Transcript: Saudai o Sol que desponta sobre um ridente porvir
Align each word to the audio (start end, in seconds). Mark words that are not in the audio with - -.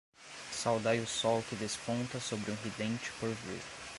Saudai 0.51 0.99
o 0.99 1.05
Sol 1.05 1.43
que 1.47 1.55
desponta 1.55 2.19
sobre 2.19 2.49
um 2.49 2.55
ridente 2.55 3.11
porvir 3.19 3.61